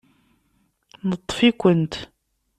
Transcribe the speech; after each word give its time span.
Neṭṭef-ikent. 1.09 1.93